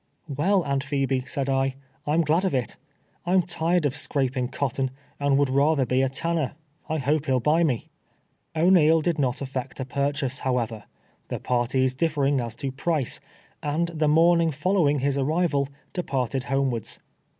""Well, 0.27 0.63
Aunt 0.63 0.83
Phebe," 0.83 1.25
said 1.27 1.47
I," 1.47 1.75
Fm 2.07 2.25
glad 2.25 2.43
of 2.43 2.55
it. 2.55 2.75
Pm 3.23 3.43
tired 3.43 3.85
of 3.85 3.95
scraping 3.95 4.47
cotton, 4.47 4.89
and 5.19 5.37
would 5.37 5.51
rather 5.51 5.85
be 5.85 6.01
a 6.01 6.09
tanner. 6.09 6.55
I 6.89 6.97
hope 6.97 7.27
he'll 7.27 7.39
buy 7.39 7.63
me." 7.63 7.91
O'Niel 8.55 9.01
did 9.01 9.19
not 9.19 9.43
effect 9.43 9.79
a 9.79 9.85
purchase, 9.85 10.39
however, 10.39 10.85
the 11.27 11.37
par 11.39 11.67
ties 11.67 11.93
differing 11.93 12.41
as 12.41 12.55
to 12.55 12.71
price, 12.71 13.19
and 13.61 13.89
the 13.89 14.07
morning 14.07 14.49
following 14.49 15.01
his 15.01 15.19
arrival, 15.19 15.69
dej^arted 15.93 16.45
homewards. 16.45 16.99